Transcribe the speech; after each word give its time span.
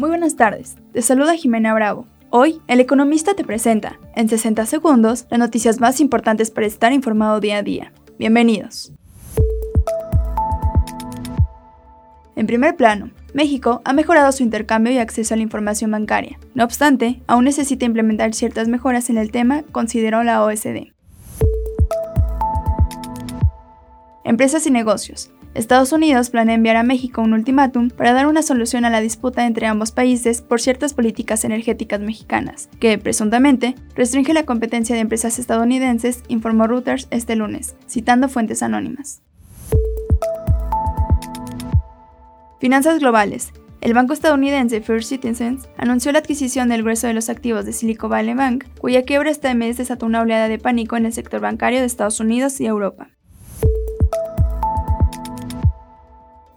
Muy 0.00 0.08
buenas 0.08 0.34
tardes, 0.34 0.76
te 0.94 1.02
saluda 1.02 1.36
Jimena 1.36 1.74
Bravo. 1.74 2.06
Hoy, 2.30 2.62
El 2.68 2.80
Economista 2.80 3.34
te 3.34 3.44
presenta, 3.44 4.00
en 4.16 4.30
60 4.30 4.64
segundos, 4.64 5.26
las 5.28 5.38
noticias 5.38 5.78
más 5.78 6.00
importantes 6.00 6.50
para 6.50 6.66
estar 6.66 6.94
informado 6.94 7.38
día 7.38 7.58
a 7.58 7.62
día. 7.62 7.92
Bienvenidos. 8.18 8.94
En 12.34 12.46
primer 12.46 12.76
plano, 12.76 13.10
México 13.34 13.82
ha 13.84 13.92
mejorado 13.92 14.32
su 14.32 14.42
intercambio 14.42 14.90
y 14.90 14.96
acceso 14.96 15.34
a 15.34 15.36
la 15.36 15.42
información 15.42 15.90
bancaria. 15.90 16.38
No 16.54 16.64
obstante, 16.64 17.20
aún 17.26 17.44
necesita 17.44 17.84
implementar 17.84 18.32
ciertas 18.32 18.68
mejoras 18.68 19.10
en 19.10 19.18
el 19.18 19.30
tema, 19.30 19.64
consideró 19.70 20.22
la 20.22 20.42
OSD. 20.42 20.94
Empresas 24.24 24.66
y 24.66 24.70
negocios. 24.70 25.30
Estados 25.52 25.92
Unidos 25.92 26.30
planea 26.30 26.54
enviar 26.54 26.76
a 26.76 26.84
México 26.84 27.22
un 27.22 27.32
ultimátum 27.32 27.90
para 27.90 28.12
dar 28.12 28.28
una 28.28 28.42
solución 28.42 28.84
a 28.84 28.90
la 28.90 29.00
disputa 29.00 29.46
entre 29.46 29.66
ambos 29.66 29.90
países 29.90 30.42
por 30.42 30.60
ciertas 30.60 30.94
políticas 30.94 31.44
energéticas 31.44 32.00
mexicanas, 32.00 32.68
que, 32.78 32.96
presuntamente, 32.98 33.74
restringe 33.96 34.32
la 34.32 34.44
competencia 34.44 34.94
de 34.94 35.00
empresas 35.00 35.40
estadounidenses, 35.40 36.22
informó 36.28 36.68
Reuters 36.68 37.08
este 37.10 37.34
lunes, 37.34 37.74
citando 37.88 38.28
fuentes 38.28 38.62
anónimas. 38.62 39.22
Finanzas 42.60 43.00
globales. 43.00 43.52
El 43.80 43.94
banco 43.94 44.12
estadounidense 44.12 44.82
First 44.82 45.08
Citizens 45.08 45.68
anunció 45.78 46.12
la 46.12 46.18
adquisición 46.18 46.68
del 46.68 46.82
grueso 46.82 47.06
de 47.06 47.14
los 47.14 47.28
activos 47.30 47.64
de 47.64 47.72
Silicon 47.72 48.10
Valley 48.10 48.34
Bank, 48.34 48.66
cuya 48.78 49.02
quiebra 49.02 49.30
este 49.30 49.54
mes 49.54 49.78
desató 49.78 50.06
una 50.06 50.20
oleada 50.20 50.46
de 50.46 50.58
pánico 50.58 50.96
en 50.96 51.06
el 51.06 51.12
sector 51.12 51.40
bancario 51.40 51.80
de 51.80 51.86
Estados 51.86 52.20
Unidos 52.20 52.60
y 52.60 52.66
Europa. 52.66 53.08